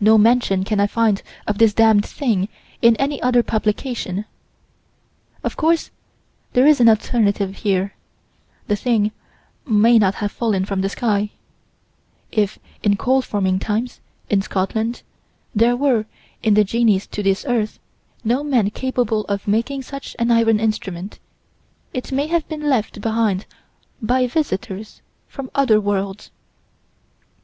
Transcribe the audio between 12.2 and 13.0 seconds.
if in